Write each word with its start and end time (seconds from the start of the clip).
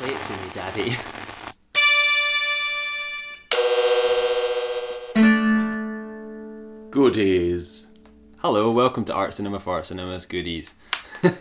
Play 0.00 0.14
it 0.14 0.22
to 0.22 0.32
me, 0.32 0.38
Daddy. 0.54 0.94
Goodies. 6.90 7.88
Hello, 8.38 8.70
welcome 8.70 9.04
to 9.04 9.12
Art 9.12 9.34
Cinema 9.34 9.60
for 9.60 9.74
Art 9.74 9.84
Cinema's 9.84 10.24
Goodies. 10.24 10.72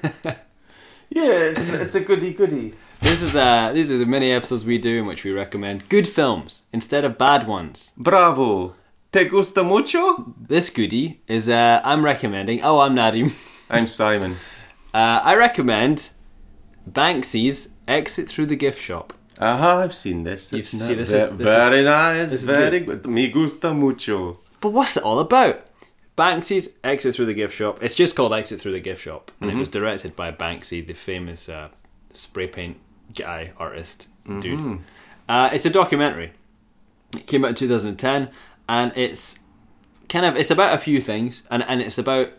Yeah, 1.12 1.24
it's, 1.32 1.72
it's 1.72 1.96
a 1.96 2.02
goody 2.02 2.34
goody. 2.34 2.74
This 3.00 3.22
is 3.22 3.34
uh 3.36 3.72
these 3.74 3.92
are 3.94 3.98
the 3.98 4.06
mini 4.06 4.32
episodes 4.32 4.64
we 4.66 4.78
do 4.78 5.00
in 5.00 5.06
which 5.08 5.24
we 5.24 5.32
recommend 5.32 5.88
good 5.90 6.08
films 6.08 6.64
instead 6.74 7.04
of 7.06 7.18
bad 7.18 7.48
ones. 7.48 7.94
Bravo. 7.98 8.76
Te 9.12 9.24
gusta 9.24 9.64
mucho? 9.64 10.34
This 10.38 10.70
goodie 10.70 11.22
is 11.28 11.48
uh 11.50 11.80
I'm 11.86 12.04
recommending 12.06 12.62
oh 12.62 12.82
I'm 12.82 12.94
Nadim. 12.94 13.32
I'm 13.72 13.88
Simon. 13.88 14.36
Uh, 14.94 15.22
I 15.24 15.36
recommend 15.36 16.10
Banksy's 16.94 17.70
Exit 17.88 18.28
Through 18.30 18.48
the 18.48 18.56
Gift 18.56 18.82
Shop. 18.82 19.14
Aha, 19.40 19.78
I've 19.80 19.94
seen 19.96 20.24
this. 20.24 20.52
You've 20.52 20.66
seen- 20.66 20.98
this 20.98 21.12
is- 21.12 21.30
this 21.38 21.46
very 21.48 21.84
nice. 21.84 22.32
this 22.32 22.44
is 22.44 22.50
very 22.50 22.80
good. 22.82 23.06
Me 23.08 23.28
gusta 23.30 23.74
mucho. 23.74 24.40
But 24.60 24.70
what's 24.74 24.98
it 24.98 25.04
all 25.04 25.20
about? 25.20 25.66
Banksy's 26.18 26.72
Exit 26.84 27.16
Through 27.16 27.28
the 27.28 27.34
Gift 27.34 27.56
Shop. 27.56 27.80
It's 27.82 27.96
just 27.96 28.16
called 28.16 28.34
Exit 28.34 28.60
Through 28.60 28.74
the 28.74 28.82
Gift 28.82 29.02
Shop, 29.02 29.32
and 29.40 29.50
it 29.50 29.56
was 29.56 29.70
directed 29.70 30.16
by 30.16 30.32
Banksy, 30.34 30.86
the 30.86 30.94
famous 30.94 31.48
uh, 31.48 31.70
spray 32.14 32.48
paint 32.48 32.78
guy 33.16 33.52
artist 33.58 34.08
dude. 34.42 34.80
Uh, 35.30 35.50
it's 35.54 35.66
a 35.66 35.70
documentary. 35.70 36.32
It 37.16 37.26
came 37.26 37.46
out 37.46 37.50
in 37.50 37.56
2010, 37.56 38.30
and 38.68 38.92
it's 38.98 39.40
kind 40.10 40.26
of 40.26 40.36
it's 40.36 40.52
about 40.52 40.74
a 40.74 40.78
few 40.78 41.00
things, 41.00 41.44
and 41.50 41.64
and 41.64 41.82
it's 41.82 41.98
about 41.98 42.32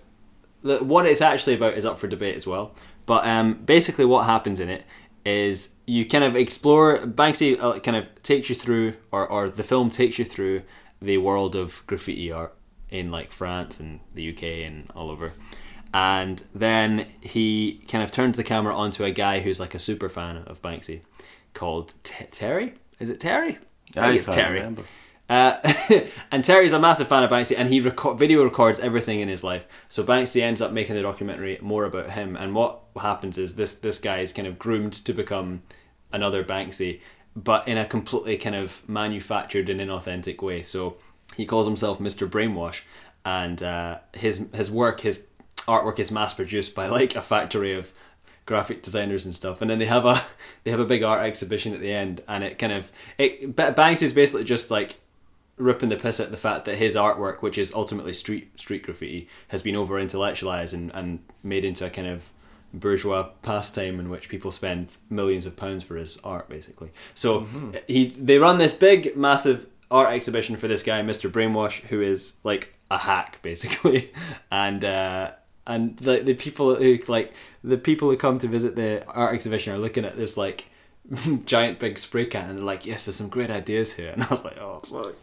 what 0.63 1.07
it's 1.07 1.21
actually 1.21 1.55
about 1.55 1.75
is 1.75 1.85
up 1.85 1.99
for 1.99 2.07
debate 2.07 2.37
as 2.37 2.47
well. 2.47 2.75
But 3.07 3.27
um, 3.27 3.55
basically, 3.65 4.05
what 4.05 4.27
happens 4.27 4.61
in 4.61 4.69
it 4.69 4.85
is 5.25 5.71
you 5.87 6.07
kind 6.07 6.25
of 6.25 6.37
explore. 6.37 6.99
Banksy 6.99 7.61
uh, 7.61 7.79
kind 7.81 7.97
of 7.97 8.23
takes 8.23 8.49
you 8.49 8.55
through, 8.55 8.95
or 9.11 9.27
or 9.27 9.51
the 9.51 9.65
film 9.65 9.91
takes 9.91 10.19
you 10.19 10.25
through 10.25 10.63
the 11.01 11.19
world 11.19 11.57
of 11.57 11.83
graffiti 11.87 12.31
art 12.31 12.55
in 12.91 13.11
like 13.11 13.33
France 13.33 13.81
and 13.81 14.01
the 14.15 14.31
UK 14.31 14.43
and 14.43 14.91
all 14.95 15.11
over. 15.11 15.33
And 15.93 16.43
then 16.55 17.07
he 17.21 17.83
kind 17.89 18.05
of 18.05 18.13
turns 18.13 18.37
the 18.37 18.45
camera 18.45 18.75
onto 18.75 19.03
a 19.03 19.11
guy 19.11 19.41
who's 19.41 19.59
like 19.59 19.75
a 19.75 19.79
super 19.79 20.09
fan 20.09 20.45
of 20.47 20.63
Banksy, 20.63 21.01
called 21.53 21.95
T- 22.05 22.27
Terry. 22.31 22.75
Is 23.01 23.11
it 23.11 23.19
Terry? 23.19 23.59
I 23.97 24.09
think 24.09 24.19
it's 24.19 24.27
Terry. 24.27 24.59
remember. 24.59 24.83
Uh, 25.31 25.61
and 26.33 26.43
Terry's 26.43 26.73
a 26.73 26.79
massive 26.81 27.07
fan 27.07 27.23
of 27.23 27.31
Banksy, 27.31 27.55
and 27.57 27.69
he 27.69 27.81
reco- 27.81 28.19
video 28.19 28.43
records 28.43 28.81
everything 28.81 29.21
in 29.21 29.29
his 29.29 29.45
life. 29.45 29.65
So 29.89 30.03
Banksy 30.03 30.43
ends 30.43 30.61
up 30.61 30.73
making 30.73 30.97
the 30.97 31.03
documentary 31.03 31.57
more 31.63 31.85
about 31.85 32.11
him. 32.11 32.37
And 32.37 32.53
what 32.53 32.81
happens 33.01 33.39
is 33.39 33.55
this 33.55 33.77
this 33.77 33.99
guy 33.99 34.19
is 34.19 34.33
kind 34.33 34.49
of 34.49 34.59
groomed 34.59 34.93
to 34.93 35.13
become 35.13 35.63
another 36.13 36.43
Banksy, 36.43 37.01
but 37.37 37.67
in 37.69 37.79
a 37.79 37.87
completely 37.87 38.37
kind 38.39 38.57
of 38.57 38.87
manufactured 38.89 39.71
and 39.71 39.81
inauthentic 39.81 40.43
way. 40.43 40.63
So 40.63 40.97
he 41.37 41.47
calls 41.47 41.67
himself 41.69 42.01
Mr. 42.01 42.29
Brainwash, 42.29 42.81
and 43.25 43.63
uh, 43.63 43.99
his 44.13 44.45
his 44.53 44.69
work, 44.69 45.03
his 45.03 45.29
artwork, 45.69 46.01
is 46.01 46.11
mass 46.11 46.35
produced 46.35 46.75
by 46.75 46.89
like 46.89 47.15
a 47.15 47.23
factory 47.23 47.73
of 47.73 47.93
graphic 48.47 48.83
designers 48.83 49.25
and 49.25 49.37
stuff 49.37 49.61
and 49.61 49.71
then 49.71 49.79
they 49.79 49.87
have 49.87 50.05
a 50.05 50.21
they 50.65 50.73
have 50.73 50.81
a 50.81 50.85
big 50.85 51.05
art 51.05 51.23
exhibition 51.23 51.73
at 51.73 51.79
the 51.79 51.93
end 51.93 52.21
and 52.27 52.43
it 52.43 52.59
kind 52.59 52.73
of 52.73 52.91
it 53.17 53.55
Ba- 53.55 53.71
Banks 53.71 54.03
is 54.03 54.13
basically 54.13 54.43
just 54.43 54.73
like 54.73 54.97
ripping 55.61 55.91
the 55.91 55.97
piss 55.97 56.19
at 56.19 56.31
the 56.31 56.37
fact 56.37 56.65
that 56.65 56.77
his 56.77 56.97
artwork 56.97 57.43
which 57.43 57.59
is 57.59 57.73
ultimately 57.75 58.13
street 58.13 58.59
street 58.59 58.83
graffiti 58.83 59.29
has 59.49 59.63
been 59.63 59.77
over 59.77 59.99
intellectualized 59.99 60.75
and, 60.75 60.91
and 60.95 61.21
made 61.43 61.65
into 61.65 61.87
a 61.87 61.91
kind 61.91 62.09
of 62.09 62.33
bourgeois 62.73 63.25
pastime 63.43 63.99
in 63.99 64.09
which 64.11 64.29
people 64.29 64.53
spend 64.53 64.89
millions 65.09 65.47
of 65.47 65.57
pounds 65.57 65.85
for 65.85 65.97
his 65.97 66.19
art 66.23 66.49
basically. 66.49 66.91
So 67.15 67.47
he 67.87 68.09
they 68.09 68.39
run 68.39 68.59
this 68.59 68.73
big 68.73 69.17
massive 69.17 69.67
art 69.91 70.13
exhibition 70.13 70.57
for 70.57 70.69
this 70.69 70.83
guy 70.83 71.01
Mr. 71.03 71.31
Brainwash 71.31 71.81
who 71.83 72.01
is 72.01 72.35
like 72.45 72.75
a 72.91 72.99
hack 72.99 73.41
basically. 73.43 74.13
And 74.53 74.85
uh 74.85 75.33
and 75.67 75.97
the 75.99 76.21
the 76.21 76.35
people 76.35 76.75
who 76.75 76.99
like 77.09 77.33
the 77.63 77.79
people 77.79 78.11
who 78.11 78.17
come 78.17 78.39
to 78.39 78.49
visit 78.49 78.77
the 78.77 79.05
art 79.07 79.35
exhibition 79.35 79.73
are 79.73 79.79
looking 79.79 80.05
at 80.05 80.17
this 80.17 80.37
like 80.37 80.67
giant 81.45 81.79
big 81.79 81.99
spray 81.99 82.27
can 82.27 82.51
and 82.51 82.59
they're 82.59 82.65
like 82.65 82.87
yes 82.87 83.05
there's 83.05 83.17
some 83.17 83.29
great 83.29 83.51
ideas 83.51 83.95
here. 83.95 84.11
And 84.15 84.23
I 84.23 84.29
was 84.29 84.45
like 84.45 84.59
oh 84.59 84.81
fuck 84.85 85.15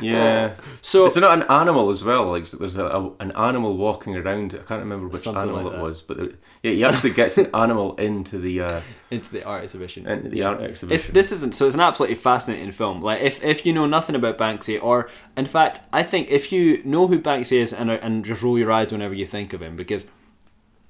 Yeah. 0.00 0.54
so 0.80 1.04
Is 1.06 1.16
it 1.16 1.20
not 1.20 1.38
an 1.38 1.46
animal 1.50 1.90
as 1.90 2.02
well? 2.02 2.26
Like 2.26 2.48
there's 2.50 2.76
a, 2.76 2.84
a, 2.86 3.12
an 3.20 3.30
animal 3.36 3.76
walking 3.76 4.16
around. 4.16 4.54
I 4.54 4.64
can't 4.64 4.80
remember 4.80 5.08
which 5.08 5.26
animal 5.26 5.62
like 5.62 5.74
it 5.74 5.80
was, 5.80 6.02
but 6.02 6.16
there, 6.16 6.28
yeah, 6.62 6.72
he 6.72 6.84
actually 6.84 7.10
gets 7.10 7.38
an 7.38 7.50
animal 7.54 7.94
into 7.96 8.38
the 8.38 8.60
uh, 8.62 8.80
into 9.10 9.30
the 9.30 9.44
art 9.44 9.62
exhibition 9.62 10.06
into 10.06 10.28
the 10.28 10.42
art 10.42 10.60
It's, 10.60 10.70
exhibition. 10.70 11.14
this 11.14 11.32
isn't 11.32 11.54
so. 11.54 11.66
It's 11.66 11.74
an 11.74 11.80
absolutely 11.82 12.16
fascinating 12.16 12.72
film. 12.72 13.02
Like 13.02 13.20
if, 13.20 13.42
if 13.44 13.64
you 13.66 13.72
know 13.72 13.86
nothing 13.86 14.16
about 14.16 14.38
Banksy, 14.38 14.82
or 14.82 15.08
in 15.36 15.46
fact, 15.46 15.80
I 15.92 16.02
think 16.02 16.30
if 16.30 16.50
you 16.52 16.82
know 16.84 17.06
who 17.06 17.18
Banksy 17.20 17.58
is 17.58 17.72
and 17.72 17.90
and 17.90 18.24
just 18.24 18.42
roll 18.42 18.58
your 18.58 18.72
eyes 18.72 18.92
whenever 18.92 19.14
you 19.14 19.26
think 19.26 19.52
of 19.52 19.60
him, 19.62 19.76
because 19.76 20.06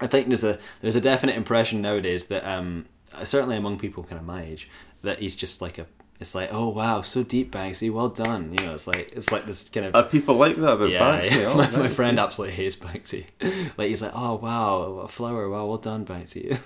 I 0.00 0.06
think 0.06 0.28
there's 0.28 0.44
a 0.44 0.58
there's 0.80 0.96
a 0.96 1.00
definite 1.00 1.36
impression 1.36 1.82
nowadays 1.82 2.26
that 2.26 2.44
um 2.46 2.86
certainly 3.22 3.56
among 3.56 3.78
people 3.78 4.02
kind 4.04 4.18
of 4.18 4.26
my 4.26 4.42
age 4.42 4.68
that 5.02 5.18
he's 5.18 5.34
just 5.34 5.60
like 5.62 5.78
a 5.78 5.86
it's 6.20 6.34
like 6.34 6.50
oh 6.52 6.68
wow 6.68 7.00
so 7.00 7.22
deep 7.22 7.50
Banksy 7.50 7.90
well 7.90 8.10
done 8.10 8.54
you 8.58 8.66
know 8.66 8.74
it's 8.74 8.86
like 8.86 9.12
it's 9.16 9.32
like 9.32 9.46
this 9.46 9.68
kind 9.70 9.86
of 9.86 9.96
Are 9.96 10.02
people 10.02 10.34
like 10.34 10.56
that 10.56 10.72
about 10.74 10.90
yeah, 10.90 11.00
Banksy? 11.00 11.30
yeah. 11.30 11.46
Oh, 11.48 11.56
my, 11.56 11.70
my 11.70 11.88
friend 11.88 12.18
absolutely 12.18 12.56
hates 12.56 12.76
Banksy. 12.76 13.24
Like 13.78 13.88
he's 13.88 14.02
like, 14.02 14.12
oh 14.14 14.34
wow, 14.34 14.82
a 15.02 15.08
flower, 15.08 15.48
wow, 15.48 15.66
well 15.66 15.78
done, 15.78 16.04
Banksy. 16.04 16.58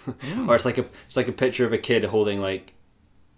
or 0.49 0.57
it's 0.57 0.65
like 0.65 0.79
a 0.79 0.87
it's 1.07 1.17
like 1.17 1.29
a 1.29 1.33
picture 1.33 1.65
of 1.65 1.73
a 1.73 1.79
kid 1.79 2.03
holding 2.05 2.41
like 2.41 2.73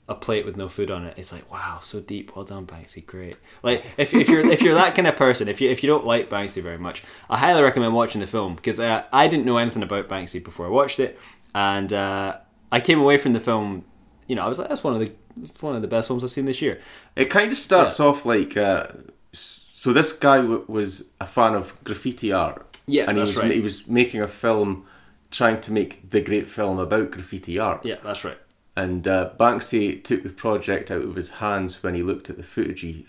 a 0.09 0.15
plate 0.15 0.47
with 0.47 0.57
no 0.57 0.69
food 0.69 0.91
on 0.91 1.05
it. 1.05 1.15
It's 1.19 1.33
like, 1.33 1.51
wow, 1.51 1.81
so 1.83 2.01
deep, 2.01 2.35
well 2.35 2.45
done, 2.45 2.67
Banksy, 2.67 3.05
great. 3.05 3.37
Like 3.63 3.85
if, 3.99 4.15
if 4.15 4.29
you're 4.29 4.49
if 4.51 4.63
you're 4.63 4.75
that 4.75 4.95
kind 4.95 5.07
of 5.09 5.17
person, 5.17 5.49
if 5.49 5.61
you 5.61 5.69
if 5.69 5.83
you 5.83 5.89
don't 5.89 6.07
like 6.07 6.31
Banksy 6.31 6.63
very 6.63 6.79
much, 6.79 7.03
I 7.29 7.37
highly 7.37 7.63
recommend 7.63 7.93
watching 7.93 8.23
the 8.23 8.27
film 8.27 8.55
because 8.55 8.81
uh, 8.81 9.05
I 9.13 9.29
didn't 9.29 9.45
know 9.45 9.59
anything 9.59 9.83
about 9.83 10.09
Banksy 10.09 10.43
before 10.43 10.65
I 10.67 10.71
watched 10.71 11.01
it, 11.01 11.19
and 11.55 11.93
uh, 11.93 12.39
I 12.73 12.81
came 12.81 13.01
away 13.01 13.19
from 13.19 13.33
the 13.33 13.41
film. 13.41 13.85
You 14.27 14.37
know, 14.37 14.43
I 14.43 14.49
was 14.49 14.59
like, 14.59 14.69
that's 14.69 14.83
one 14.85 14.95
of 14.95 15.01
the 15.01 15.13
one 15.61 15.77
of 15.77 15.83
the 15.83 15.89
best 15.89 16.09
films 16.09 16.25
I've 16.25 16.33
seen 16.33 16.47
this 16.47 16.63
year. 16.63 16.81
It 17.15 17.31
kind 17.31 17.53
of 17.53 17.59
starts 17.59 18.01
off 18.01 18.25
like 18.27 18.57
uh, 18.57 18.87
so. 19.33 19.93
This 19.93 20.13
guy 20.13 20.39
w- 20.39 20.65
was 20.67 21.05
a 21.21 21.27
fan 21.27 21.55
of 21.55 21.83
graffiti 21.85 22.33
art. 22.33 22.77
Yeah, 22.87 23.05
and 23.09 23.19
he 23.19 23.25
that's 23.25 23.37
was 23.37 23.45
right. 23.45 23.53
he 23.53 23.61
was 23.61 23.87
making 23.89 24.21
a 24.23 24.29
film, 24.29 24.87
trying 25.31 25.61
to 25.61 25.73
make 25.73 26.11
the 26.11 26.21
great 26.21 26.49
film 26.49 26.79
about 26.79 27.11
graffiti 27.11 27.59
art. 27.59 27.85
Yeah, 27.85 27.97
that's 28.03 28.25
right. 28.25 28.39
And 28.77 29.09
uh, 29.09 29.31
Banksy 29.39 30.03
took 30.05 30.23
the 30.23 30.31
project 30.31 30.91
out 30.91 31.03
of 31.03 31.15
his 31.17 31.31
hands 31.31 31.83
when 31.83 31.95
he 31.95 32.03
looked 32.03 32.29
at 32.29 32.37
the 32.37 32.43
footage. 32.43 32.81
He, 32.83 33.07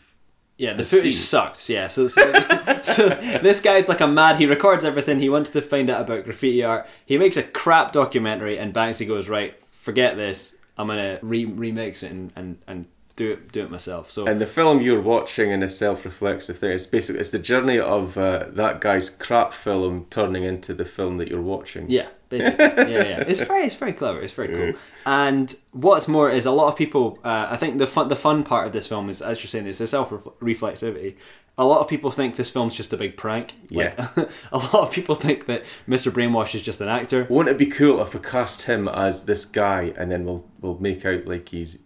Yeah, 0.57 0.73
the 0.73 0.77
the 0.83 0.89
footage 0.89 1.13
scene. 1.13 1.23
sucked. 1.23 1.69
Yeah, 1.69 1.87
so, 1.87 2.07
so, 2.07 2.21
so 2.83 3.09
this 3.09 3.61
guy's 3.61 3.87
like 3.87 4.01
a 4.01 4.07
mad. 4.07 4.37
He 4.37 4.47
records 4.47 4.83
everything. 4.83 5.19
He 5.19 5.29
wants 5.29 5.51
to 5.51 5.61
find 5.61 5.89
out 5.89 6.01
about 6.01 6.23
graffiti 6.23 6.63
art. 6.63 6.87
He 7.05 7.17
makes 7.17 7.37
a 7.37 7.43
crap 7.43 7.91
documentary, 7.91 8.57
and 8.57 8.73
Banksy 8.73 9.07
goes, 9.07 9.29
"Right, 9.29 9.53
forget 9.69 10.17
this. 10.17 10.55
I'm 10.77 10.87
gonna 10.87 11.19
re- 11.21 11.45
remix 11.45 12.03
it 12.03 12.11
and, 12.11 12.31
and, 12.35 12.57
and 12.67 12.85
do 13.17 13.31
it 13.33 13.51
do 13.51 13.63
it 13.63 13.69
myself." 13.69 14.09
So 14.09 14.25
and 14.25 14.39
the 14.39 14.45
film 14.45 14.79
you're 14.79 15.01
watching 15.01 15.51
in 15.51 15.61
a 15.61 15.69
self-reflexive 15.69 16.57
thing. 16.57 16.71
It's 16.71 16.85
basically 16.85 17.19
it's 17.19 17.31
the 17.31 17.39
journey 17.39 17.77
of 17.77 18.17
uh, 18.17 18.45
that 18.51 18.79
guy's 18.79 19.09
crap 19.09 19.51
film 19.51 20.05
turning 20.09 20.43
into 20.43 20.73
the 20.73 20.85
film 20.85 21.17
that 21.17 21.27
you're 21.27 21.41
watching. 21.41 21.89
Yeah, 21.89 22.07
basically. 22.29 22.63
yeah, 22.65 23.03
yeah. 23.03 23.23
It's 23.27 23.41
very, 23.41 23.65
it's 23.65 23.75
very 23.75 23.93
clever. 23.93 24.21
It's 24.21 24.33
very 24.33 24.47
cool. 24.55 24.73
And 25.05 25.55
what's 25.71 26.09
more 26.09 26.29
is 26.29 26.45
a 26.45 26.51
lot 26.51 26.67
of 26.67 26.75
people. 26.75 27.17
Uh, 27.23 27.47
I 27.49 27.55
think 27.55 27.77
the 27.77 27.87
fun, 27.87 28.09
the 28.09 28.17
fun 28.17 28.43
part 28.43 28.67
of 28.67 28.73
this 28.73 28.87
film 28.87 29.09
is, 29.09 29.21
as 29.21 29.41
you're 29.41 29.47
saying, 29.47 29.65
is 29.65 29.77
the 29.77 29.87
self 29.87 30.09
reflexivity. 30.09 31.15
A 31.57 31.65
lot 31.65 31.79
of 31.79 31.87
people 31.87 32.11
think 32.11 32.35
this 32.35 32.49
film's 32.49 32.75
just 32.75 32.91
a 32.93 32.97
big 32.97 33.15
prank. 33.17 33.55
Like, 33.71 33.97
a 34.51 34.57
lot 34.57 34.75
of 34.75 34.91
people 34.91 35.15
think 35.15 35.45
that 35.45 35.63
Mr. 35.87 36.11
Brainwash 36.11 36.53
is 36.53 36.61
just 36.61 36.81
an 36.81 36.89
actor. 36.89 37.25
Wouldn't 37.29 37.55
it 37.55 37.57
be 37.57 37.65
cool 37.65 38.01
if 38.01 38.13
we 38.13 38.19
cast 38.19 38.63
him 38.63 38.87
as 38.89 39.23
this 39.25 39.45
guy 39.45 39.93
and 39.97 40.11
then 40.11 40.25
we'll 40.25 40.45
we'll 40.59 40.77
make 40.77 41.05
out 41.05 41.25
like 41.25 41.49
he's 41.49 41.79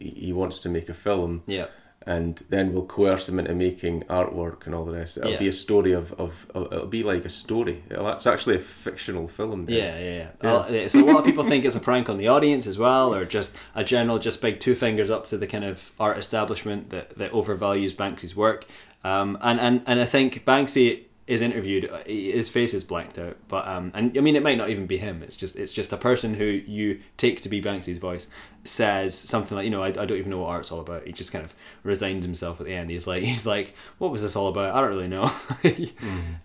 he 0.00 0.32
wants 0.32 0.58
to 0.60 0.68
make 0.68 0.88
a 0.88 0.94
film 0.94 1.42
Yeah. 1.46 1.66
and 2.06 2.42
then 2.50 2.72
we'll 2.72 2.86
coerce 2.86 3.28
him 3.28 3.38
into 3.40 3.54
making 3.54 4.02
artwork 4.04 4.64
and 4.66 4.74
all 4.74 4.84
the 4.84 4.92
rest. 4.92 5.16
It'll 5.18 5.32
Yeah. 5.32 5.38
be 5.38 5.48
a 5.48 5.52
story 5.52 5.92
of, 5.92 6.12
of, 6.14 6.46
of 6.54 6.72
it'll 6.72 6.86
be 6.86 7.02
like 7.02 7.24
a 7.24 7.28
story. 7.30 7.82
It'll, 7.90 8.08
it's 8.10 8.26
actually 8.26 8.56
a 8.56 8.60
fictional 8.60 9.26
film. 9.28 9.66
then. 9.66 9.74
Yeah, 9.76 9.98
yeah, 9.98 10.28
yeah. 10.42 10.50
Uh, 10.50 10.66
yeah, 10.70 10.88
So 10.88 11.00
a 11.00 11.04
lot 11.04 11.18
of 11.18 11.24
people 11.24 11.42
think 11.44 11.64
it's 11.64 11.74
a 11.76 11.80
prank 11.80 12.08
on 12.08 12.16
the 12.16 12.28
audience 12.28 12.66
as 12.66 12.78
well, 12.78 13.12
or 13.14 13.24
just 13.24 13.56
a 13.74 13.82
general, 13.82 14.18
just 14.20 14.40
big 14.40 14.60
two 14.60 14.74
fingers 14.76 15.10
up 15.10 15.26
to 15.26 15.36
the 15.38 15.46
kind 15.46 15.64
of 15.64 15.90
art 15.98 16.18
establishment 16.18 16.90
that, 16.90 17.16
that 17.18 17.32
overvalues 17.32 17.92
Banksy's 17.94 18.36
work. 18.36 18.66
Um, 19.02 19.36
and, 19.40 19.58
and, 19.60 19.82
and 19.86 20.00
I 20.00 20.04
think 20.04 20.44
Banksy 20.44 21.04
is 21.26 21.40
interviewed, 21.40 21.90
uh, 21.90 21.98
his 22.06 22.48
face 22.48 22.72
is 22.72 22.84
blanked 22.84 23.18
out, 23.18 23.36
but 23.48 23.66
um, 23.66 23.90
and 23.94 24.16
I 24.16 24.20
mean 24.20 24.36
it 24.36 24.42
might 24.44 24.58
not 24.58 24.68
even 24.70 24.86
be 24.86 24.96
him. 24.98 25.22
It's 25.22 25.36
just 25.36 25.56
it's 25.56 25.72
just 25.72 25.92
a 25.92 25.96
person 25.96 26.34
who 26.34 26.44
you 26.44 27.00
take 27.16 27.40
to 27.42 27.48
be 27.48 27.60
Banksy's 27.60 27.98
voice 27.98 28.28
says 28.64 29.16
something 29.16 29.56
like 29.56 29.64
you 29.64 29.70
know 29.70 29.82
I, 29.82 29.88
I 29.88 29.92
don't 30.06 30.12
even 30.18 30.30
know 30.30 30.38
what 30.38 30.50
art's 30.50 30.70
all 30.70 30.80
about. 30.80 31.04
He 31.06 31.12
just 31.12 31.32
kind 31.32 31.44
of 31.44 31.52
resigns 31.82 32.24
himself 32.24 32.60
at 32.60 32.66
the 32.66 32.74
end. 32.74 32.90
He's 32.90 33.06
like 33.06 33.22
he's 33.30 33.46
like 33.46 33.74
what 33.98 34.10
was 34.12 34.22
this 34.22 34.36
all 34.36 34.48
about? 34.48 34.74
I 34.74 34.80
don't 34.80 34.90
really 34.90 35.08
know. 35.08 35.32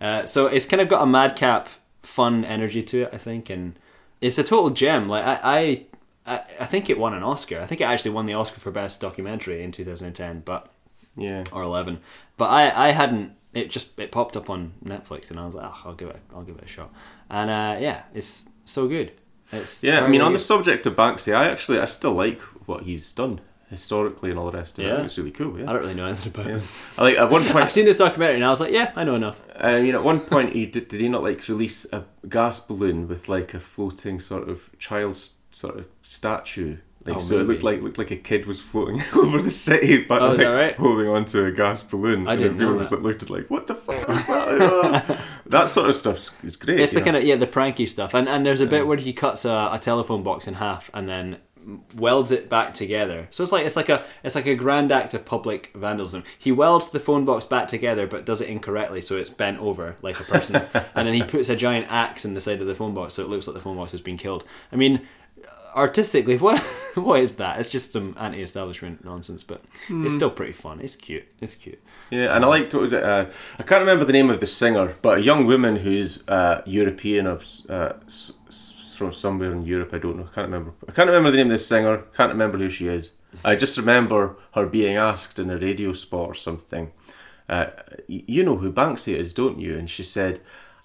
uh, 0.00 0.26
so 0.26 0.46
it's 0.46 0.66
kind 0.66 0.80
of 0.80 0.88
got 0.88 1.02
a 1.02 1.06
madcap 1.06 1.68
fun 2.02 2.44
energy 2.44 2.82
to 2.82 3.02
it, 3.02 3.10
I 3.12 3.18
think, 3.18 3.50
and 3.50 3.78
it's 4.20 4.38
a 4.38 4.42
total 4.42 4.70
gem. 4.70 5.08
Like 5.08 5.24
I, 5.24 5.40
I 5.44 5.86
I, 6.24 6.40
I 6.60 6.66
think 6.66 6.88
it 6.90 6.98
won 6.98 7.14
an 7.14 7.22
Oscar. 7.22 7.60
I 7.60 7.66
think 7.66 7.80
it 7.80 7.84
actually 7.84 8.12
won 8.12 8.26
the 8.26 8.34
Oscar 8.34 8.60
for 8.60 8.70
best 8.70 9.00
documentary 9.00 9.62
in 9.62 9.72
2010, 9.72 10.42
but 10.44 10.70
Yeah. 11.16 11.42
or 11.52 11.62
11. 11.62 11.98
But 12.36 12.46
I 12.46 12.88
I 12.88 12.90
hadn't. 12.90 13.32
It 13.54 13.70
just 13.70 13.98
it 14.00 14.10
popped 14.12 14.36
up 14.36 14.48
on 14.48 14.72
Netflix, 14.84 15.30
and 15.30 15.38
I 15.38 15.44
was 15.46 15.54
like, 15.54 15.66
oh, 15.68 15.80
I'll 15.84 15.94
give 15.94 16.08
it 16.08 16.20
I'll 16.34 16.42
give 16.42 16.56
it 16.56 16.64
a 16.64 16.68
shot. 16.68 16.90
And 17.28 17.50
uh, 17.50 17.76
yeah, 17.80 18.02
it's 18.14 18.44
so 18.64 18.88
good. 18.88 19.12
It's 19.52 19.82
Yeah, 19.82 20.04
I 20.04 20.08
mean, 20.08 20.22
on 20.22 20.32
the 20.32 20.38
subject 20.38 20.86
of 20.86 20.96
Banksy, 20.96 21.34
I 21.34 21.48
actually 21.48 21.78
I 21.78 21.84
still 21.84 22.12
like 22.12 22.40
what 22.66 22.84
he's 22.84 23.12
done 23.12 23.40
historically 23.68 24.30
and 24.30 24.38
all 24.38 24.50
the 24.50 24.56
rest 24.56 24.78
of 24.78 24.84
it. 24.84 24.88
I 24.88 24.90
Yeah. 24.90 24.96
think 24.96 25.06
it's 25.06 25.18
really 25.18 25.30
cool. 25.30 25.58
Yeah, 25.58 25.68
I 25.68 25.72
don't 25.72 25.82
really 25.82 25.94
know 25.94 26.06
anything 26.06 26.28
about 26.32 26.46
yeah. 26.46 26.56
it. 26.56 26.62
I 26.98 27.02
like 27.02 27.18
at 27.18 27.30
one 27.30 27.42
point. 27.52 27.56
I've 27.64 27.72
seen 27.72 27.84
this 27.84 27.96
documentary, 27.96 28.36
and 28.36 28.44
I 28.44 28.48
was 28.50 28.60
like, 28.60 28.72
yeah, 28.72 28.92
I 28.96 29.04
know 29.04 29.14
enough. 29.14 29.40
I 29.58 29.80
mean, 29.80 29.94
at 29.94 30.02
one 30.04 30.20
point, 30.20 30.52
he 30.54 30.66
did, 30.66 30.88
did 30.88 31.00
he 31.00 31.08
not 31.08 31.22
like 31.22 31.46
release 31.48 31.86
a 31.92 32.04
gas 32.28 32.58
balloon 32.60 33.08
with 33.08 33.28
like 33.28 33.52
a 33.54 33.60
floating 33.60 34.18
sort 34.20 34.48
of 34.48 34.70
child's 34.78 35.32
sort 35.50 35.78
of 35.78 35.86
statue? 36.00 36.78
Like 37.04 37.16
Oh, 37.16 37.20
so, 37.20 37.38
it 37.40 37.46
looked 37.48 37.62
like 37.62 37.80
looked 37.82 37.98
like 37.98 38.10
a 38.10 38.16
kid 38.16 38.46
was 38.46 38.60
floating 38.60 39.00
over 39.16 39.42
the 39.42 39.50
city, 39.50 40.04
but 40.04 40.22
Oh, 40.22 40.32
like 40.34 40.46
right? 40.46 40.76
holding 40.76 41.08
onto 41.08 41.44
a 41.44 41.50
gas 41.52 41.82
balloon. 41.82 42.28
I 42.28 42.32
And 42.32 42.38
didn't 42.38 42.54
everyone 42.54 42.74
know 42.74 42.78
was 42.80 42.90
that. 42.90 42.96
like 42.96 43.04
looked 43.04 43.22
at 43.24 43.30
like, 43.30 43.50
what 43.50 43.66
the 43.66 43.74
fuck 43.86 44.08
is 44.08 44.26
that? 44.26 45.20
That 45.46 45.68
sort 45.68 45.90
of 45.90 45.96
stuff 45.96 46.30
is 46.44 46.56
great. 46.56 46.80
It's 46.80 46.92
the 46.92 47.00
know. 47.00 47.04
kind 47.04 47.16
of 47.16 47.24
yeah, 47.24 47.36
the 47.36 47.46
pranky 47.46 47.86
stuff, 47.88 48.14
and 48.14 48.28
and 48.28 48.46
there's 48.46 48.60
a 48.60 48.66
bit 48.66 48.86
where 48.86 48.96
he 48.96 49.12
cuts 49.12 49.44
a, 49.44 49.70
a 49.72 49.78
telephone 49.80 50.22
box 50.22 50.46
in 50.46 50.54
half 50.54 50.90
and 50.94 51.08
then 51.08 51.38
welds 51.94 52.32
it 52.32 52.48
back 52.48 52.74
together. 52.74 53.28
So 53.30 53.42
it's 53.42 53.52
like 53.52 53.64
it's 53.66 53.76
like 53.76 53.88
a 53.88 54.04
it's 54.24 54.34
like 54.34 54.46
a 54.46 54.54
grand 54.54 54.90
act 54.90 55.14
of 55.14 55.24
public 55.24 55.70
vandalism. 55.74 56.24
He 56.38 56.50
welds 56.52 56.88
the 56.88 56.98
phone 57.00 57.24
box 57.24 57.44
back 57.46 57.68
together, 57.68 58.06
but 58.06 58.24
does 58.24 58.40
it 58.40 58.48
incorrectly, 58.48 59.00
so 59.02 59.16
it's 59.16 59.30
bent 59.30 59.58
over 59.60 59.94
like 60.02 60.18
a 60.18 60.24
person, 60.24 60.56
and 60.94 61.06
then 61.06 61.14
he 61.14 61.22
puts 61.22 61.48
a 61.50 61.56
giant 61.56 61.86
axe 61.90 62.24
in 62.24 62.34
the 62.34 62.40
side 62.40 62.60
of 62.60 62.66
the 62.66 62.74
phone 62.74 62.94
box, 62.94 63.14
so 63.14 63.22
it 63.22 63.28
looks 63.28 63.46
like 63.46 63.54
the 63.54 63.60
phone 63.60 63.76
box 63.76 63.92
has 63.92 64.00
been 64.00 64.16
killed. 64.16 64.44
I 64.72 64.76
mean. 64.76 65.06
Artistically, 65.74 66.36
what 66.46 66.58
what 66.94 67.20
is 67.20 67.36
that? 67.36 67.58
It's 67.60 67.68
just 67.70 67.92
some 67.92 68.14
anti-establishment 68.18 69.04
nonsense, 69.04 69.42
but 69.42 69.62
it's 69.88 70.14
still 70.14 70.30
pretty 70.30 70.52
fun. 70.52 70.80
It's 70.80 70.96
cute. 70.96 71.24
It's 71.40 71.54
cute. 71.54 71.80
Yeah, 72.10 72.34
and 72.36 72.44
I 72.44 72.48
liked 72.48 72.74
what 72.74 72.80
was 72.82 72.92
it? 72.92 73.02
Uh, 73.02 73.26
I 73.58 73.62
can't 73.62 73.80
remember 73.80 74.04
the 74.04 74.12
name 74.12 74.30
of 74.30 74.40
the 74.40 74.46
singer, 74.46 74.94
but 75.02 75.18
a 75.18 75.20
young 75.22 75.46
woman 75.46 75.76
who's 75.76 76.22
uh, 76.28 76.62
European 76.66 77.26
or 77.26 77.38
uh, 77.70 77.92
s- 78.06 78.32
s- 78.48 78.94
from 78.96 79.12
somewhere 79.12 79.52
in 79.52 79.62
Europe. 79.64 79.94
I 79.94 79.98
don't 79.98 80.16
know. 80.18 80.24
I 80.30 80.34
can't 80.34 80.46
remember. 80.46 80.72
I 80.88 80.92
can't 80.92 81.08
remember 81.08 81.30
the 81.30 81.38
name 81.38 81.46
of 81.46 81.52
the 81.52 81.58
singer. 81.58 81.98
Can't 82.16 82.30
remember 82.32 82.58
who 82.58 82.68
she 82.68 82.88
is. 82.88 83.12
I 83.44 83.56
just 83.56 83.78
remember 83.78 84.36
her 84.54 84.66
being 84.66 84.96
asked 84.96 85.38
in 85.38 85.48
a 85.50 85.56
radio 85.56 85.94
spot 85.94 86.28
or 86.28 86.34
something. 86.34 86.92
Uh, 87.48 87.66
you 88.06 88.44
know 88.44 88.56
who 88.56 88.70
Banksy 88.70 89.14
is, 89.16 89.32
don't 89.32 89.58
you? 89.58 89.76
And 89.78 89.88
she 89.88 90.02
said, 90.04 90.40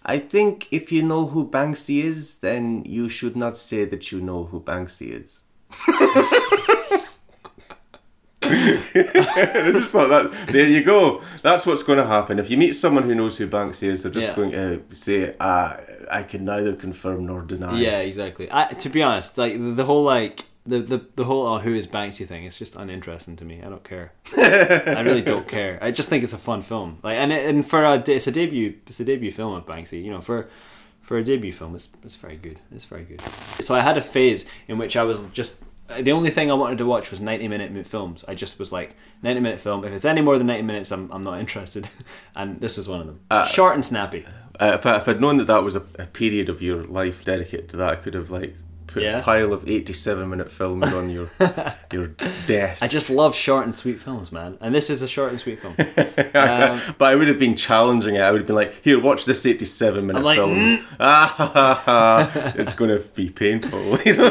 "I 0.07 0.18
think 0.18 0.68
if 0.71 0.92
you 0.92 1.04
know 1.04 1.27
who 1.27 1.48
Banksy 1.48 2.04
is, 2.04 2.39
then 2.39 2.83
you 2.86 3.07
should 3.09 3.36
not 3.36 3.57
say 3.57 3.86
that 3.86 4.12
you 4.12 4.19
know 4.21 4.45
who 4.45 4.59
Banksy 4.62 5.12
is." 5.21 5.44
I 8.50 9.71
just 9.74 9.92
thought 9.92 10.07
that 10.09 10.31
there 10.48 10.68
you 10.68 10.83
go. 10.83 11.21
That's 11.42 11.65
what's 11.65 11.83
going 11.83 11.98
to 12.00 12.06
happen 12.06 12.39
if 12.39 12.50
you 12.50 12.57
meet 12.57 12.74
someone 12.74 13.04
who 13.04 13.15
knows 13.15 13.38
who 13.38 13.48
Banksy 13.48 13.89
is. 13.92 14.04
They're 14.04 14.12
just 14.12 14.30
Yeah. 14.30 14.36
going 14.36 14.51
to 14.51 14.81
say, 14.95 15.36
uh, 15.39 15.77
"I 16.12 16.24
can 16.24 16.45
neither 16.45 16.74
confirm 16.75 17.25
nor 17.25 17.42
deny." 17.42 17.80
Yeah, 17.80 18.00
exactly. 18.00 18.48
I, 18.51 18.74
to 18.74 18.89
be 18.89 19.01
honest, 19.04 19.38
like 19.38 19.54
the 19.75 19.86
whole 19.86 20.04
like 20.04 20.45
the, 20.68 20.80
the 20.80 21.06
the 21.16 21.24
whole 21.24 21.48
oh, 21.48 21.60
who 21.60 21.74
is 21.74 21.88
Banksy 21.88 22.28
thing 22.28 22.44
is 22.44 22.58
just 22.58 22.75
uninteresting 22.75 23.36
to 23.38 23.46
me. 23.46 23.62
I 23.64 23.69
don't 23.69 23.84
care. 23.84 24.12
I 24.38 25.02
really 25.02 25.22
don't 25.22 25.48
care. 25.48 25.80
I 25.81 25.92
just 25.92 26.10
think 26.10 26.24
it's 26.24 26.34
a 26.34 26.38
fun 26.38 26.62
film. 26.62 27.00
Like 27.04 27.18
and 27.18 27.31
and 27.31 27.66
for 27.66 27.84
a 27.84 28.04
it's 28.06 28.28
a 28.28 28.31
debut 28.31 28.75
it's 28.86 29.00
a 29.00 29.06
debut 29.06 29.31
film 29.31 29.54
of 29.54 29.66
Banksy. 29.66 30.04
You 30.04 30.12
know 30.12 30.22
for. 30.22 30.50
For 31.02 31.18
a 31.18 31.24
debut 31.24 31.54
film, 31.54 31.74
it's, 31.74 31.88
it's 32.04 32.18
very 32.18 32.36
good. 32.36 32.60
It's 32.69 32.84
very 32.84 33.06
good. 33.06 33.22
So 33.62 33.74
I 33.74 33.80
had 33.80 33.98
a 33.98 34.02
phase 34.02 34.46
in 34.68 34.78
which 34.78 34.98
I 34.98 35.04
was 35.06 35.28
just 35.28 35.64
the 36.02 36.12
only 36.12 36.30
thing 36.30 36.52
I 36.52 36.54
wanted 36.54 36.78
to 36.80 36.86
watch 36.86 37.12
was 37.12 37.22
ninety 37.22 37.48
minute 37.48 37.88
films. 37.88 38.25
I 38.28 38.36
just 38.36 38.60
was 38.60 38.74
like 38.74 38.96
ninety 39.24 39.40
minute 39.40 39.62
film. 39.62 39.86
If 39.86 39.94
it's 39.94 40.04
any 40.04 40.19
more 40.19 40.38
than 40.38 40.48
ninety 40.48 40.64
minutes, 40.64 40.92
I'm, 40.92 41.10
I'm 41.12 41.22
not 41.22 41.40
interested. 41.40 41.90
And 42.36 42.60
this 42.60 42.78
was 42.78 42.88
one 42.88 43.00
of 43.00 43.08
them. 43.08 43.22
Short 43.48 43.74
and 43.74 43.86
snappy. 43.86 44.25
Uh, 44.60 44.74
if, 44.75 44.86
I, 44.86 44.98
if 44.98 45.08
I'd 45.08 45.22
known 45.22 45.38
that 45.38 45.48
that 45.48 45.64
was 45.64 45.75
a, 45.75 45.84
a 45.98 46.06
period 46.08 46.50
of 46.50 46.62
your 46.62 46.84
life 46.84 47.24
dedicated 47.24 47.69
to 47.69 47.78
that, 47.78 47.90
I 47.90 47.96
could 47.96 48.14
have 48.14 48.30
like 48.30 48.56
put 48.88 49.04
Yeah. 49.04 49.19
a 49.19 49.22
pile 49.24 49.54
of 49.54 49.69
eighty-seven 49.69 50.30
minute 50.30 50.51
films 50.51 50.92
on 50.94 51.10
your 51.10 51.30
your 51.92 52.07
desk. 52.48 52.81
I 52.84 52.88
just 52.88 53.10
love 53.10 53.36
short 53.36 53.66
and 53.66 53.75
sweet 53.75 54.00
films, 54.01 54.31
man. 54.31 54.57
And 54.62 54.74
this 54.74 54.89
is 54.89 55.01
a 55.01 55.07
short 55.07 55.30
and 55.31 55.39
sweet 55.39 55.60
film. 55.60 55.75
Um, 56.38 56.80
but 56.98 57.06
I 57.12 57.16
would 57.16 57.28
have 57.28 57.39
been 57.39 57.56
challenging 57.56 58.16
it. 58.16 58.22
I 58.22 58.31
would 58.31 58.42
have 58.42 58.48
been 58.48 58.56
like, 58.56 58.81
"Here, 58.84 59.00
watch 59.00 59.25
this 59.25 59.45
eighty-seven 59.45 60.06
minute 60.06 60.19
I'm 60.19 60.25
like, 60.25 60.38
film." 60.38 60.56
"Mm." 60.56 60.84
Ah, 61.00 61.34
ha, 61.38 61.45
ha, 61.54 61.81
ha. 61.86 62.54
it's 62.56 62.74
going 62.74 62.89
to 62.95 63.04
be 63.16 63.30
painful. 63.30 63.98
You 64.06 64.13
know? 64.16 64.30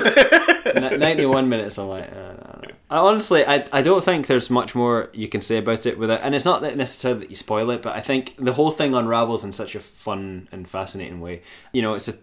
91 0.74 1.48
minutes 1.48 1.78
i'm 1.78 1.88
like 1.88 2.10
uh, 2.10 2.14
no, 2.14 2.60
no. 2.62 2.74
I, 2.90 2.98
honestly 2.98 3.44
I, 3.46 3.64
I 3.72 3.82
don't 3.82 4.02
think 4.04 4.26
there's 4.26 4.50
much 4.50 4.74
more 4.74 5.10
you 5.12 5.28
can 5.28 5.40
say 5.40 5.58
about 5.58 5.86
it 5.86 5.96
without 5.98 6.20
and 6.22 6.34
it's 6.34 6.44
not 6.44 6.60
that 6.62 6.76
necessarily 6.76 7.20
that 7.20 7.30
you 7.30 7.36
spoil 7.36 7.70
it 7.70 7.82
but 7.82 7.94
i 7.94 8.00
think 8.00 8.34
the 8.38 8.52
whole 8.52 8.70
thing 8.72 8.94
unravels 8.94 9.44
in 9.44 9.52
such 9.52 9.74
a 9.74 9.80
fun 9.80 10.48
and 10.52 10.68
fascinating 10.68 11.20
way 11.20 11.42
you 11.72 11.82
know 11.82 11.94
it's 11.94 12.08
a 12.08 12.14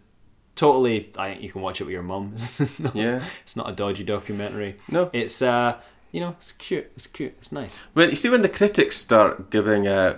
totally 0.66 0.98
i 1.24 1.26
think 1.30 1.42
you 1.46 1.52
can 1.54 1.62
watch 1.68 1.78
it 1.82 1.86
with 1.88 1.94
your 1.98 2.08
mum 2.14 2.26
It's 2.38 2.80
not- 2.86 2.96
Yeah. 2.96 3.20
it's 3.46 3.56
not 3.60 3.68
a 3.72 3.74
dodgy 3.82 4.04
documentary 4.16 4.72
No. 4.96 5.02
it's 5.22 5.38
uh 5.42 5.70
you 6.14 6.20
know 6.24 6.32
it's 6.40 6.52
cute 6.66 6.88
it's 6.96 7.08
cute 7.18 7.34
it's 7.40 7.52
nice 7.62 7.74
Well, 7.96 8.10
you 8.14 8.16
see, 8.22 8.30
when 8.34 8.44
the 8.48 8.56
critics 8.60 8.96
start 9.08 9.34
giving 9.56 9.88
uh, 9.88 10.12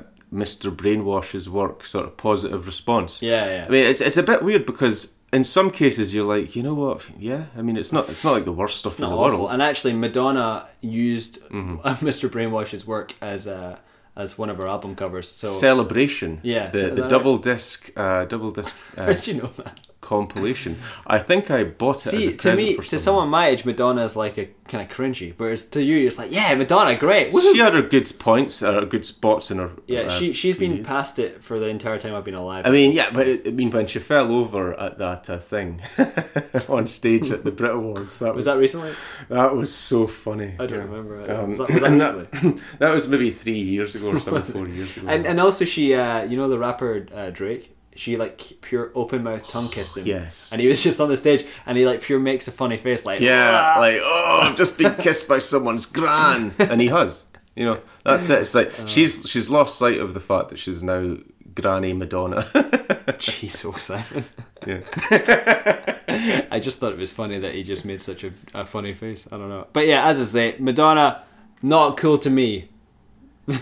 Mr. 0.44 0.68
Brainwash's 0.80 1.48
work 1.60 1.78
sort 1.94 2.06
of 2.08 2.12
positive 2.18 2.62
response, 2.72 3.12
yeah 3.32 3.46
yeah 3.56 3.66
I 3.68 3.70
mean, 3.74 3.86
it's 3.92 4.02
it's 4.08 4.18
a 4.24 4.24
bit 4.32 4.40
weird 4.48 4.64
because 4.66 4.98
in 5.38 5.44
some 5.44 5.70
cases 5.84 6.06
you're 6.14 6.30
like, 6.36 6.48
you 6.58 6.64
know 6.68 6.78
what? 6.86 7.00
Yeah, 7.30 7.44
I 7.58 7.62
mean, 7.66 7.78
it's 7.82 7.94
not 7.96 8.04
it's 8.14 8.24
not 8.26 8.34
like 8.38 8.46
the 8.52 8.58
worst 8.62 8.76
stuff 8.82 8.96
in 9.00 9.04
the 9.10 9.16
awful 9.16 9.38
world. 9.40 9.52
and 9.54 9.62
actually 9.70 9.94
madonna 10.06 10.48
used 10.82 11.34
Mm-hmm. 11.50 12.06
mr 12.10 12.26
brainwash's 12.34 12.84
work 12.94 13.10
as 13.34 13.42
uh 13.48 13.76
as 14.24 14.38
one 14.42 14.50
of 14.54 14.58
her 14.62 14.68
album 14.76 14.92
covers 14.96 15.28
so 15.42 15.48
Celebration, 15.48 16.32
Yeah, 16.44 16.66
the 16.76 16.84
the 17.00 17.08
double 17.16 17.38
disc 17.52 17.78
uh, 18.04 18.22
double 18.34 18.52
disc 18.60 18.74
how 18.98 19.04
uh, 19.10 19.14
did 19.14 19.28
you 19.30 19.36
know 19.42 19.52
that 19.62 19.74
compilation. 20.06 20.80
I 21.08 21.18
think 21.20 21.50
I 21.52 21.64
bought 21.64 22.06
it. 22.06 22.14
as 22.14 22.24
See, 22.24 22.38
to 22.38 22.56
me, 22.56 22.76
to 22.78 23.00
someone. 23.00 23.30
my 23.30 23.48
age, 23.48 23.66
Madonna 23.66 24.04
is 24.04 24.16
like 24.16 24.38
a 24.38 24.48
kind 24.68 24.82
of 24.90 24.96
cringy, 24.96 25.34
whereas 25.38 25.64
to 25.70 25.84
you, 25.84 25.96
you're 25.98 26.12
like, 26.12 26.32
yeah, 26.32 26.54
Madonna, 26.56 26.96
great. 26.98 27.32
Woohoo. 27.34 27.52
she 27.54 27.60
had 27.60 27.74
her 27.74 27.82
good 27.82 28.12
points, 28.20 28.62
or 28.64 28.86
good 28.86 29.06
spots 29.06 29.52
in 29.52 29.58
her. 29.58 29.72
yeah, 29.88 30.02
uh, 30.02 30.10
she 30.18 30.34
she's 30.34 30.56
been 30.56 30.84
past 30.84 31.20
it 31.20 31.44
for 31.44 31.60
the 31.60 31.68
entire 31.68 31.98
time 32.00 32.14
I've 32.16 32.24
been 32.24 32.36
alive. 32.46 32.66
I 32.66 32.72
mean, 32.72 32.92
yeah, 32.92 33.10
but 33.14 33.28
it, 33.28 33.48
I 33.48 33.52
mean, 33.52 33.70
when 33.72 33.88
she 33.88 34.00
fell 34.00 34.32
over 34.32 34.74
at 34.80 34.98
that 35.00 35.30
uh, 35.30 35.38
thing 35.38 35.82
on 36.70 36.88
stage 36.88 37.32
at 37.32 37.44
the 37.44 37.52
Brit 37.52 37.72
Awards, 37.72 38.20
that 38.20 38.36
was, 38.36 38.46
was 38.46 38.46
that 38.46 38.58
recently? 38.58 38.94
that 39.30 39.56
was 39.56 39.74
so 39.74 40.08
funny. 40.08 40.54
I 40.60 40.66
don't 40.66 40.80
Yeah. 40.80 40.86
remember. 40.86 41.20
it. 41.20 41.30
Um, 41.30 41.50
was 41.50 41.58
that, 41.60 41.70
was 41.72 41.82
that 41.84 42.30
recently? 42.32 42.62
that 42.80 42.94
was 42.94 43.08
maybe 43.08 43.30
three 43.32 43.60
years 43.60 43.96
ago 43.96 44.10
or 44.12 44.20
something, 44.20 44.54
four 44.54 44.68
years 44.68 44.96
ago. 44.98 45.08
And 45.16 45.26
and 45.26 45.40
also 45.40 45.66
she, 45.66 45.94
uh, 45.94 46.24
you 46.24 46.38
know, 46.38 46.48
the 46.50 46.60
rapper 46.60 47.06
uh, 47.14 47.30
Drake. 47.30 47.72
She 47.96 48.18
like 48.18 48.42
pure 48.62 48.92
open 48.94 49.24
mouth 49.24 49.48
tongue 49.48 49.70
kissed 49.70 49.96
him. 49.98 50.06
Yes. 50.06 50.52
And 50.52 50.60
he 50.62 50.68
was 50.68 50.84
just 50.84 51.00
on 51.00 51.10
the 51.10 51.18
stage, 51.18 51.46
and 51.66 51.78
he 51.78 51.86
like 51.86 52.02
pure 52.02 52.20
makes 52.20 52.48
a 52.48 52.52
funny 52.52 52.78
face, 52.78 53.06
like 53.06 53.22
yeah, 53.22 53.76
like 53.80 53.98
oh, 54.02 54.40
I've 54.44 54.58
just 54.58 54.78
been 54.78 54.96
kissed 54.96 55.28
by 55.28 55.40
someone's 55.40 55.86
gran, 55.86 56.52
and 56.60 56.82
he 56.82 56.88
has. 56.88 57.24
You 57.56 57.66
know, 57.66 57.80
that's 58.04 58.30
it. 58.30 58.42
It's 58.42 58.54
like 58.54 58.78
Uh. 58.80 58.86
she's 58.86 59.30
she's 59.30 59.50
lost 59.50 59.78
sight 59.80 60.00
of 60.00 60.14
the 60.14 60.20
fact 60.20 60.50
that 60.50 60.60
she's 60.60 60.84
now 60.84 61.18
Granny 61.54 61.94
Madonna. 61.94 62.46
Oh 63.08 63.72
Simon. 63.78 64.26
yeah. 64.66 64.80
I 66.52 66.60
just 66.62 66.80
thought 66.80 66.92
it 66.94 66.98
was 66.98 67.12
funny 67.14 67.38
that 67.40 67.54
he 67.54 67.64
just 67.64 67.86
made 67.86 68.02
such 68.02 68.24
a, 68.24 68.32
a 68.54 68.66
funny 68.66 68.94
face. 68.94 69.28
I 69.32 69.38
don't 69.38 69.48
know, 69.50 69.68
but 69.72 69.88
yeah, 69.88 70.06
as 70.06 70.20
I 70.20 70.24
say, 70.24 70.56
Madonna, 70.60 71.24
not 71.62 71.98
cool 71.98 72.18
to 72.18 72.30
me. 72.30 72.70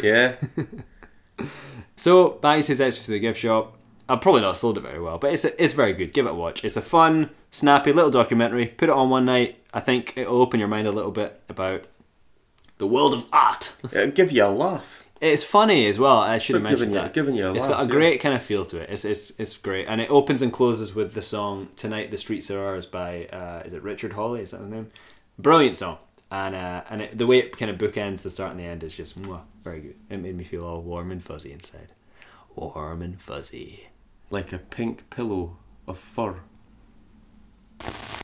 Yeah. 0.01 0.35
So 1.95 2.39
Banksy's 2.41 2.81
Exit 2.81 3.03
Through 3.03 3.15
the 3.15 3.19
gift 3.19 3.39
shop. 3.39 3.77
I've 4.13 4.21
probably 4.21 4.41
not 4.41 4.57
sold 4.57 4.77
it 4.77 4.81
very 4.81 5.01
well, 5.01 5.17
but 5.17 5.33
it's 5.33 5.43
it's 5.45 5.73
very 5.73 5.93
good. 5.93 6.13
Give 6.13 6.25
it 6.25 6.31
a 6.31 6.35
watch. 6.35 6.63
It's 6.63 6.77
a 6.77 6.81
fun, 6.81 7.31
snappy 7.51 7.91
little 7.91 8.11
documentary. 8.11 8.67
Put 8.67 8.89
it 8.89 8.95
on 8.95 9.09
one 9.09 9.25
night. 9.25 9.57
I 9.73 9.79
think 9.79 10.13
it'll 10.15 10.41
open 10.41 10.59
your 10.59 10.69
mind 10.69 10.87
a 10.87 10.91
little 10.91 11.11
bit 11.11 11.41
about 11.49 11.85
the 12.77 12.87
world 12.87 13.13
of 13.13 13.25
art. 13.33 13.73
It'll 13.91 14.11
give 14.11 14.31
you 14.31 14.45
a 14.45 14.47
laugh. 14.47 15.05
It's 15.21 15.43
funny 15.43 15.87
as 15.87 15.97
well. 15.97 16.17
I 16.17 16.37
should 16.37 16.55
have 16.55 16.63
mentioned 16.63 16.91
giving 16.91 16.93
you- 16.95 17.01
that. 17.01 17.13
giving 17.13 17.35
you 17.35 17.47
a 17.47 17.51
it's 17.53 17.61
laugh, 17.61 17.69
got 17.71 17.79
a 17.81 17.85
yeah. 17.85 17.91
great 17.91 18.19
kind 18.21 18.35
of 18.35 18.43
feel 18.43 18.65
to 18.65 18.77
it. 18.81 18.89
It's, 18.89 19.05
it's 19.05 19.31
it's 19.39 19.57
great, 19.57 19.87
and 19.87 20.01
it 20.01 20.11
opens 20.11 20.41
and 20.41 20.51
closes 20.51 20.93
with 20.93 21.13
the 21.13 21.21
song 21.21 21.69
"Tonight 21.75 22.11
the 22.11 22.17
Streets 22.17 22.51
Are 22.51 22.63
Ours" 22.63 22.85
by 22.85 23.25
uh, 23.27 23.63
is 23.65 23.73
it 23.73 23.81
Richard 23.83 24.13
Hawley? 24.13 24.41
Is 24.41 24.51
that 24.51 24.61
the 24.61 24.67
name? 24.67 24.89
Brilliant 25.39 25.75
song, 25.77 25.97
and 26.29 26.53
uh, 26.55 26.83
and 26.89 27.01
it, 27.03 27.17
the 27.17 27.25
way 27.25 27.39
it 27.39 27.57
kind 27.57 27.71
of 27.71 27.77
bookends 27.77 28.21
the 28.21 28.29
start 28.29 28.51
and 28.51 28.59
the 28.59 28.65
end 28.65 28.83
is 28.83 28.93
just 28.95 29.19
mwah, 29.21 29.41
very 29.63 29.79
good. 29.81 29.95
It 30.09 30.17
made 30.17 30.35
me 30.35 30.43
feel 30.43 30.65
all 30.65 30.81
warm 30.81 31.09
and 31.11 31.23
fuzzy 31.23 31.51
inside, 31.53 31.93
warm 32.55 33.01
and 33.01 33.19
fuzzy. 33.19 33.87
Like 34.33 34.51
a 34.51 34.57
pink 34.57 35.07
pillow 35.11 35.57
of 35.87 35.99
fur. 35.99 36.39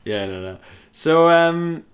Yeah, 0.04 0.24
no, 0.24 0.40
no. 0.40 0.58
So 0.90 1.30
um, 1.30 1.84